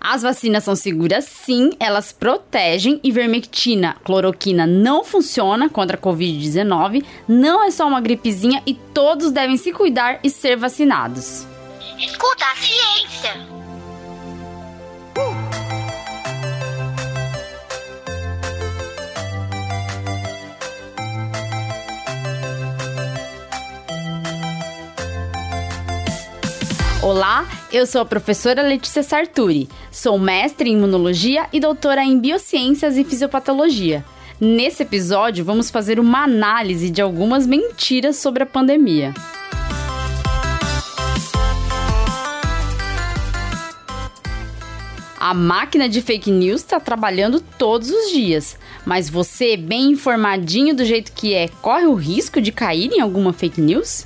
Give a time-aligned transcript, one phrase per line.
[0.00, 2.98] As vacinas são seguras sim, elas protegem.
[3.04, 9.58] Ivermectina, cloroquina não funciona contra a Covid-19, não é só uma gripezinha e todos devem
[9.58, 11.46] se cuidar e ser vacinados.
[11.98, 13.59] Escuta a ciência!
[27.02, 29.70] Olá, eu sou a professora Letícia Sarturi.
[29.90, 34.04] Sou mestre em imunologia e doutora em biociências e fisiopatologia.
[34.38, 39.14] Nesse episódio, vamos fazer uma análise de algumas mentiras sobre a pandemia.
[45.18, 50.84] A máquina de fake news está trabalhando todos os dias, mas você, bem informadinho do
[50.84, 54.04] jeito que é, corre o risco de cair em alguma fake news?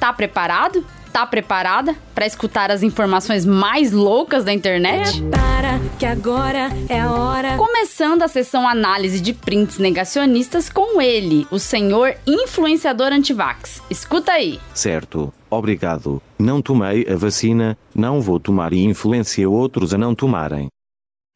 [0.00, 0.84] Tá preparado?
[1.12, 5.20] Tá preparada para escutar as informações mais loucas da internet?
[5.22, 7.56] Prepara, que agora é a hora.
[7.56, 13.82] Começando a sessão análise de prints negacionistas com ele, o senhor influenciador antivax.
[13.90, 14.60] Escuta aí.
[14.74, 16.22] Certo, obrigado.
[16.38, 20.68] Não tomei a vacina, não vou tomar e influencia outros a não tomarem.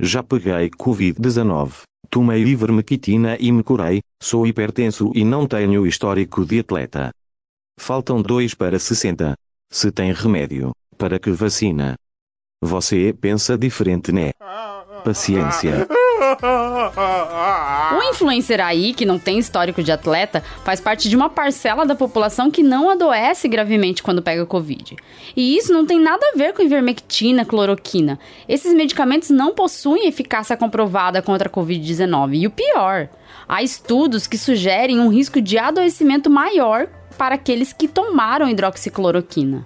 [0.00, 1.82] Já peguei Covid-19.
[2.10, 7.10] Tomei ivermectina e me curei, sou hipertenso e não tenho histórico de atleta.
[7.80, 9.34] Faltam dois para 60.
[9.72, 11.94] Se tem remédio, para que vacina?
[12.62, 14.32] Você pensa diferente, né?
[15.02, 15.88] Paciência.
[17.96, 21.94] O influencer aí, que não tem histórico de atleta, faz parte de uma parcela da
[21.94, 24.94] população que não adoece gravemente quando pega Covid.
[25.34, 28.18] E isso não tem nada a ver com ivermectina, cloroquina.
[28.46, 32.42] Esses medicamentos não possuem eficácia comprovada contra a Covid-19.
[32.42, 33.08] E o pior,
[33.48, 39.64] há estudos que sugerem um risco de adoecimento maior para aqueles que tomaram hidroxicloroquina.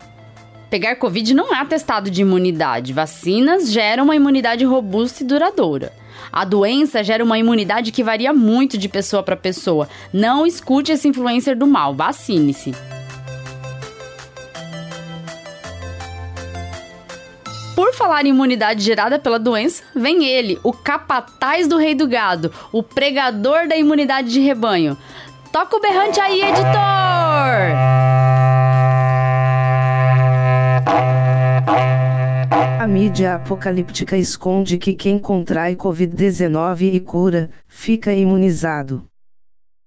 [0.69, 2.93] Pegar Covid não é atestado de imunidade.
[2.93, 5.93] Vacinas geram uma imunidade robusta e duradoura.
[6.33, 9.89] A doença gera uma imunidade que varia muito de pessoa para pessoa.
[10.13, 12.73] Não escute esse influencer do mal, vacine-se.
[17.77, 22.53] Por falar em imunidade gerada pela doença, vem ele, o capataz do rei do gado,
[22.73, 24.97] o pregador da imunidade de rebanho.
[25.53, 27.06] Toca o berrante aí, editor!
[32.79, 39.05] A mídia apocalíptica esconde que quem contrai Covid-19 e cura, fica imunizado.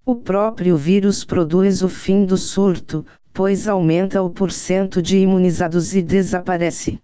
[0.05, 6.01] O próprio vírus produz o fim do surto, pois aumenta o porcento de imunizados e
[6.01, 6.99] desaparece.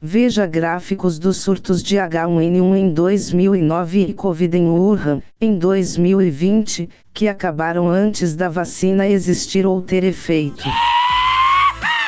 [0.00, 7.28] Veja gráficos dos surtos de H1N1 em 2009 e Covid em Wuhan, em 2020, que
[7.28, 10.64] acabaram antes da vacina existir ou ter efeito.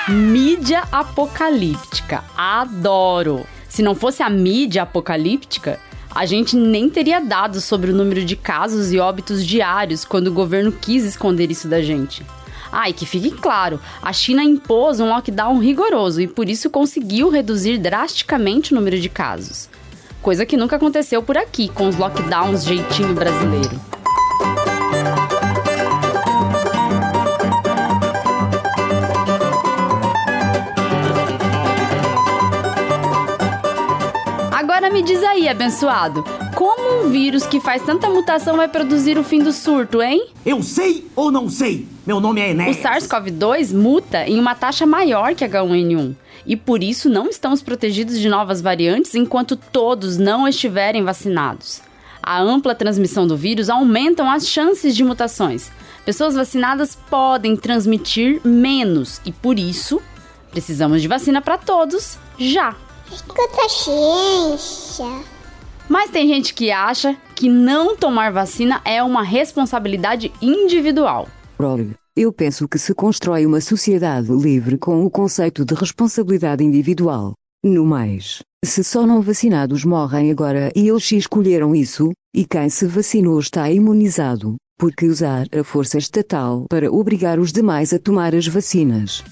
[0.08, 2.22] Mídia apocalíptica.
[2.36, 3.46] Adoro!
[3.68, 5.80] Se não fosse a mídia apocalíptica,
[6.14, 10.32] a gente nem teria dados sobre o número de casos e óbitos diários quando o
[10.32, 12.24] governo quis esconder isso da gente.
[12.70, 17.28] Ah, e que fique claro, a China impôs um lockdown rigoroso e por isso conseguiu
[17.28, 19.68] reduzir drasticamente o número de casos.
[20.20, 23.95] Coisa que nunca aconteceu por aqui com os lockdowns jeitinho brasileiro.
[34.76, 36.22] Agora me diz aí, abençoado,
[36.54, 40.26] como um vírus que faz tanta mutação vai produzir o fim do surto, hein?
[40.44, 41.88] Eu sei ou não sei?
[42.06, 42.76] Meu nome é O Enéas.
[42.76, 46.14] SARS-CoV-2 muta em uma taxa maior que H1N1
[46.44, 51.80] e por isso não estamos protegidos de novas variantes enquanto todos não estiverem vacinados.
[52.22, 55.72] A ampla transmissão do vírus aumentam as chances de mutações.
[56.04, 60.02] Pessoas vacinadas podem transmitir menos e por isso
[60.50, 62.76] precisamos de vacina para todos já.
[63.10, 65.06] Escuta a ciência.
[65.88, 71.28] Mas tem gente que acha que não tomar vacina é uma responsabilidade individual.
[72.16, 77.34] Eu penso que se constrói uma sociedade livre com o conceito de responsabilidade individual.
[77.64, 82.86] No mais, se só não vacinados morrem agora e eles escolheram isso, e quem se
[82.86, 88.34] vacinou está imunizado, por que usar a força estatal para obrigar os demais a tomar
[88.34, 89.22] as vacinas?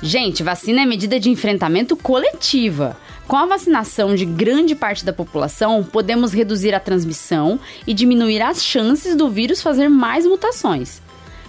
[0.00, 2.96] Gente, vacina é medida de enfrentamento coletiva.
[3.26, 8.64] Com a vacinação de grande parte da população, podemos reduzir a transmissão e diminuir as
[8.64, 11.02] chances do vírus fazer mais mutações.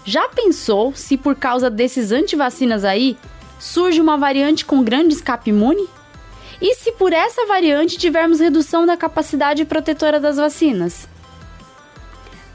[0.04, 3.16] Já pensou se por causa desses antivacinas aí
[3.60, 5.88] surge uma variante com grande escape imune?
[6.60, 11.08] E se por essa variante tivermos redução da capacidade protetora das vacinas?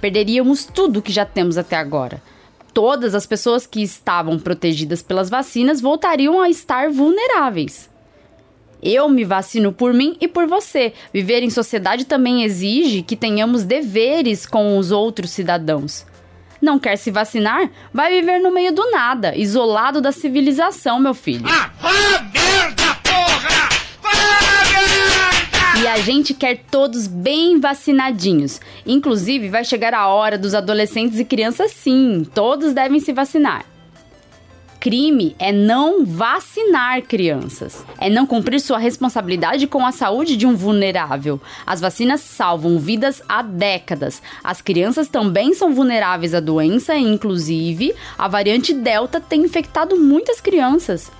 [0.00, 2.20] Perderíamos tudo que já temos até agora.
[2.74, 7.88] Todas as pessoas que estavam protegidas pelas vacinas voltariam a estar vulneráveis.
[8.82, 10.92] Eu me vacino por mim e por você.
[11.12, 16.04] Viver em sociedade também exige que tenhamos deveres com os outros cidadãos.
[16.60, 17.70] Não quer se vacinar?
[17.92, 21.44] Vai viver no meio do nada, isolado da civilização, meu filho.
[21.48, 21.70] Ah,
[25.84, 28.58] E a gente quer todos bem vacinadinhos.
[28.86, 32.26] Inclusive, vai chegar a hora dos adolescentes e crianças, sim.
[32.34, 33.66] Todos devem se vacinar
[34.80, 40.54] crime é não vacinar crianças, é não cumprir sua responsabilidade com a saúde de um
[40.54, 41.40] vulnerável.
[41.66, 44.22] As vacinas salvam vidas há décadas.
[44.42, 51.10] As crianças também são vulneráveis à doença, inclusive, a variante Delta tem infectado muitas crianças,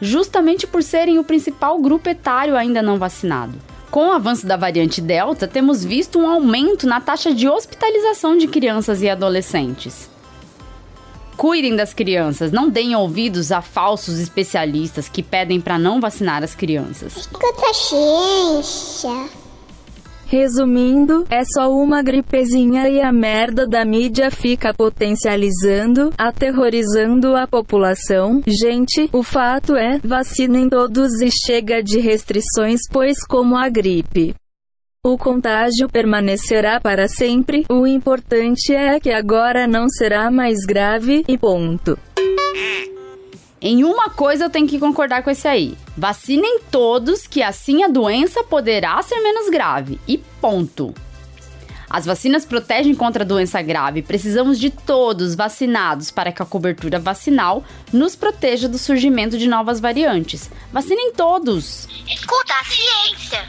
[0.00, 3.71] justamente por serem o principal grupo etário ainda não vacinado.
[3.92, 8.48] Com o avanço da variante Delta, temos visto um aumento na taxa de hospitalização de
[8.48, 10.08] crianças e adolescentes.
[11.36, 16.54] Cuidem das crianças, não deem ouvidos a falsos especialistas que pedem para não vacinar as
[16.54, 17.28] crianças.
[17.74, 19.41] Ciência.
[20.32, 28.40] Resumindo, é só uma gripezinha e a merda da mídia fica potencializando, aterrorizando a população.
[28.46, 34.34] Gente, o fato é, vacinem todos e chega de restrições, pois como a gripe.
[35.04, 41.36] O contágio permanecerá para sempre, o importante é que agora não será mais grave e
[41.36, 41.98] ponto.
[43.62, 45.78] Em uma coisa eu tenho que concordar com esse aí.
[45.96, 50.00] Vacinem todos, que assim a doença poderá ser menos grave.
[50.08, 50.92] E ponto.
[51.88, 54.02] As vacinas protegem contra a doença grave.
[54.02, 57.62] Precisamos de todos vacinados para que a cobertura vacinal
[57.92, 60.50] nos proteja do surgimento de novas variantes.
[60.72, 61.86] Vacinem todos.
[62.08, 63.48] Escuta a ciência.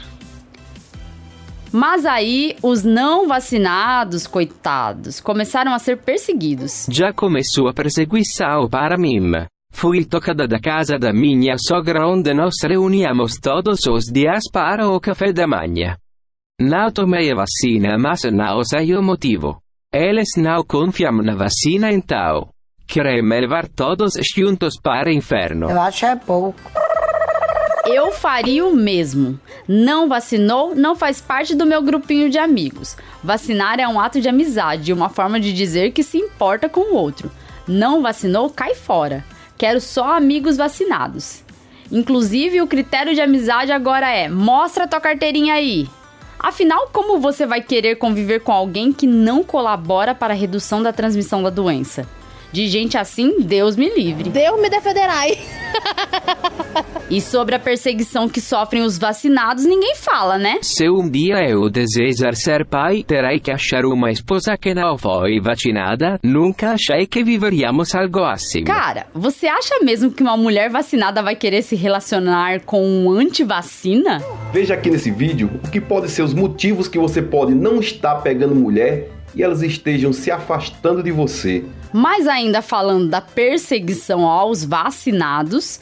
[1.72, 6.86] Mas aí os não vacinados, coitados, começaram a ser perseguidos.
[6.88, 9.48] Já começou a perseguição para mim.
[9.74, 15.00] Fui tocada da casa da minha sogra onde nós reuníamos todos os dias para o
[15.00, 15.96] café da manhã.
[16.60, 19.60] Não tomei a vacina, mas não sei o motivo.
[19.92, 22.48] Eles não confiam na vacina então.
[22.86, 25.68] Querem me levar todos juntos para o inferno.
[25.68, 26.58] Eu acho é pouco.
[27.84, 29.38] Eu faria o mesmo.
[29.68, 32.96] Não vacinou, não faz parte do meu grupinho de amigos.
[33.22, 36.96] Vacinar é um ato de amizade, uma forma de dizer que se importa com o
[36.96, 37.30] outro.
[37.66, 39.24] Não vacinou, cai fora.
[39.56, 41.42] Quero só amigos vacinados.
[41.90, 45.88] Inclusive, o critério de amizade agora é: mostra tua carteirinha aí.
[46.38, 50.92] Afinal, como você vai querer conviver com alguém que não colabora para a redução da
[50.92, 52.06] transmissão da doença?
[52.52, 54.30] De gente assim, Deus me livre.
[54.30, 55.22] Deus me defenderá.
[57.10, 60.58] E sobre a perseguição que sofrem os vacinados, ninguém fala, né?
[60.62, 65.38] Se um dia eu desejar ser pai, terei que achar uma esposa que não foi
[65.38, 66.18] vacinada.
[66.22, 68.64] Nunca achei que viveríamos algo assim.
[68.64, 74.22] Cara, você acha mesmo que uma mulher vacinada vai querer se relacionar com um antivacina?
[74.50, 78.14] Veja aqui nesse vídeo o que podem ser os motivos que você pode não estar
[78.22, 81.64] pegando mulher e elas estejam se afastando de você.
[81.92, 85.80] Mais ainda falando da perseguição aos vacinados,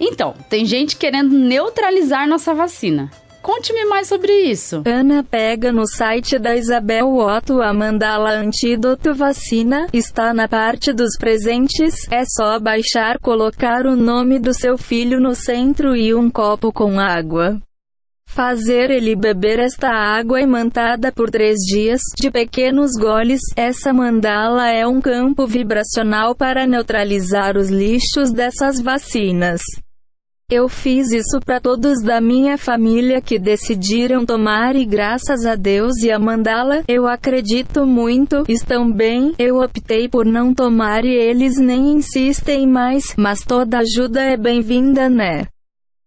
[0.00, 3.10] então, tem gente querendo neutralizar nossa vacina.
[3.42, 4.82] Conte-me mais sobre isso.
[4.86, 11.16] Ana pega no site da Isabel Otto a mandala antídoto vacina, está na parte dos
[11.18, 16.70] presentes, é só baixar colocar o nome do seu filho no centro e um copo
[16.70, 17.58] com água.
[18.26, 23.40] Fazer ele beber esta água imantada por três dias, de pequenos goles.
[23.56, 29.60] Essa mandala é um campo vibracional para neutralizar os lixos dessas vacinas.
[30.50, 35.98] Eu fiz isso para todos da minha família que decidiram tomar e graças a Deus
[36.02, 39.32] e a mandala, eu acredito muito, estão bem.
[39.38, 45.08] Eu optei por não tomar e eles nem insistem mais, mas toda ajuda é bem-vinda,
[45.08, 45.46] né?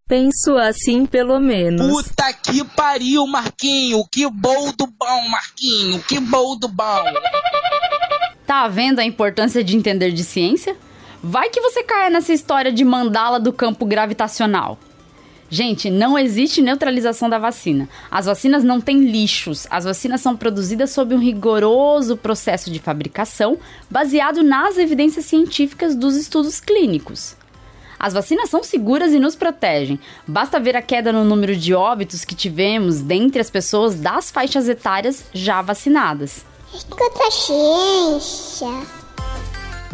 [0.10, 1.88] Penso assim pelo menos.
[1.88, 4.04] Puta que pariu, Marquinho!
[4.12, 6.04] Que bom do bom, Marquinho!
[6.04, 7.06] Que bom do bom!
[8.46, 10.76] Tá vendo a importância de entender de ciência?
[11.26, 14.78] Vai que você caia nessa história de mandala do campo gravitacional.
[15.50, 17.88] Gente, não existe neutralização da vacina.
[18.12, 19.66] As vacinas não têm lixos.
[19.70, 23.58] As vacinas são produzidas sob um rigoroso processo de fabricação
[23.90, 27.38] baseado nas evidências científicas dos estudos clínicos.
[27.98, 30.02] As vacinas são seguras e nos protegem.
[30.28, 34.68] Basta ver a queda no número de óbitos que tivemos dentre as pessoas das faixas
[34.68, 36.46] etárias já vacinadas.
[36.74, 39.03] Escuta a ciência.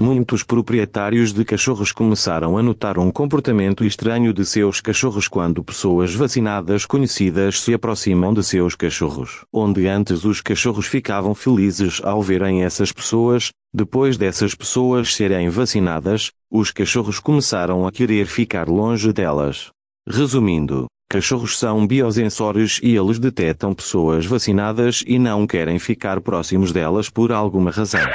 [0.02, 6.16] Muitos proprietários de cachorros começaram a notar um comportamento estranho de seus cachorros quando pessoas
[6.16, 9.44] vacinadas conhecidas se aproximam de seus cachorros.
[9.52, 16.32] Onde antes os cachorros ficavam felizes ao verem essas pessoas, depois dessas pessoas serem vacinadas,
[16.50, 19.70] os cachorros começaram a querer ficar longe delas.
[20.08, 27.10] Resumindo, Cachorros são biosensores e eles detectam pessoas vacinadas e não querem ficar próximos delas
[27.10, 28.08] por alguma razão.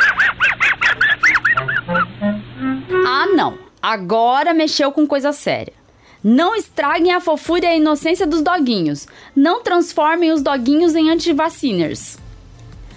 [3.87, 5.75] Agora mexeu com coisa séria.
[6.23, 9.07] Não estraguem a fofura e a inocência dos doguinhos.
[9.37, 12.17] Não transformem os doguinhos em antivaciners.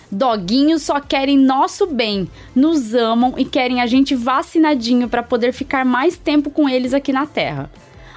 [0.10, 5.84] Doguinhos só querem nosso bem, nos amam e querem a gente vacinadinho para poder ficar
[5.84, 7.70] mais tempo com eles aqui na Terra.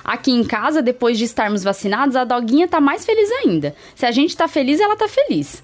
[0.04, 3.74] Aqui em casa, depois de estarmos vacinados, a doguinha tá mais feliz ainda.
[3.96, 5.60] Se a gente tá feliz, ela tá feliz.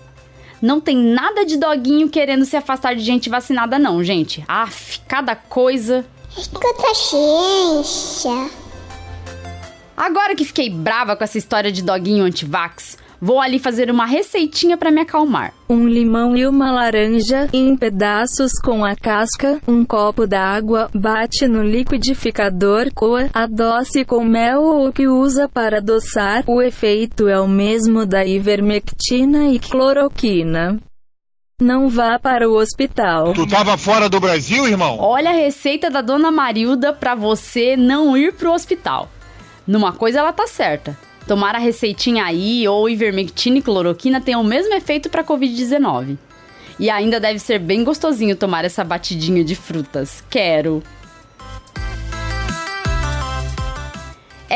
[0.61, 4.43] Não tem nada de doguinho querendo se afastar de gente vacinada, não, gente.
[4.49, 6.05] Aff, cada coisa.
[6.37, 8.51] Escuta a ciência.
[9.97, 14.77] Agora que fiquei brava com essa história de doguinho antivax, vou ali fazer uma receitinha
[14.77, 15.55] para me acalmar.
[15.69, 21.63] Um limão e uma laranja, em pedaços com a casca, um copo d'água, bate no
[21.63, 26.45] liquidificador, coa, adoce com mel ou o que usa para adoçar.
[26.47, 30.79] O efeito é o mesmo da ivermectina e cloroquina.
[31.63, 33.33] Não vá para o hospital.
[33.33, 34.99] Tu tava fora do Brasil, irmão?
[35.01, 39.09] Olha a receita da dona Marilda para você não ir pro hospital.
[39.67, 40.95] Numa coisa ela tá certa.
[41.27, 46.19] Tomar a receitinha aí ou ivermectina e cloroquina tem o mesmo efeito para COVID-19.
[46.79, 50.23] E ainda deve ser bem gostosinho tomar essa batidinha de frutas.
[50.29, 50.83] Quero.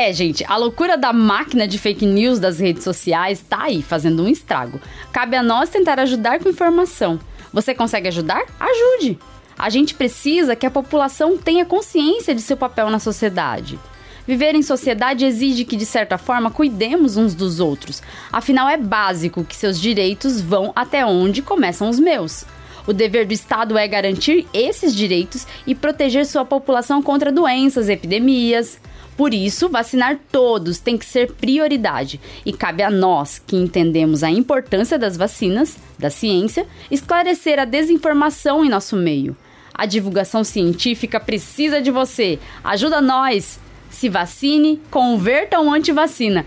[0.03, 4.23] É, gente, a loucura da máquina de fake news das redes sociais tá aí fazendo
[4.23, 4.81] um estrago.
[5.11, 7.19] Cabe a nós tentar ajudar com informação.
[7.53, 8.43] Você consegue ajudar?
[8.59, 9.19] Ajude!
[9.55, 13.79] A gente precisa que a população tenha consciência de seu papel na sociedade.
[14.25, 18.01] Viver em sociedade exige que, de certa forma, cuidemos uns dos outros.
[18.31, 22.43] Afinal, é básico que seus direitos vão até onde começam os meus.
[22.87, 28.79] O dever do Estado é garantir esses direitos e proteger sua população contra doenças, epidemias.
[29.15, 34.31] Por isso, vacinar todos tem que ser prioridade e cabe a nós, que entendemos a
[34.31, 39.35] importância das vacinas, da ciência, esclarecer a desinformação em nosso meio.
[39.73, 42.39] A divulgação científica precisa de você.
[42.63, 43.59] Ajuda nós!
[43.89, 46.45] Se vacine, converta um antivacina.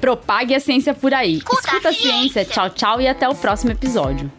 [0.00, 1.38] Propague a ciência por aí.
[1.38, 2.44] Escuta, a ciência.
[2.44, 4.30] Tchau, tchau e até o próximo episódio.